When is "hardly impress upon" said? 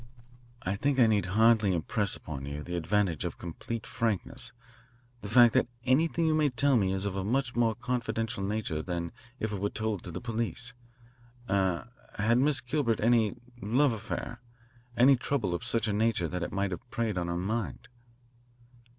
1.27-2.43